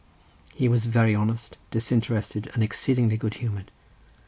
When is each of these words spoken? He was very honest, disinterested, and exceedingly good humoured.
He 0.55 0.67
was 0.67 0.85
very 0.85 1.13
honest, 1.13 1.59
disinterested, 1.69 2.49
and 2.55 2.63
exceedingly 2.63 3.17
good 3.17 3.35
humoured. 3.35 3.69